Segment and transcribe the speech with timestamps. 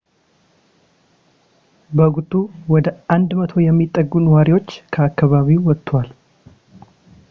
[1.95, 2.31] በወቅቱ
[2.73, 2.85] ወደ
[3.19, 6.09] 100 የሚጠጉ ነዋሪዎች ከአከባቢው ወጥተዋል